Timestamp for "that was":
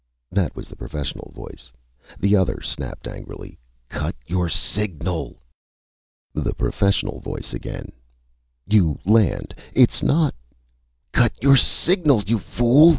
0.35-0.67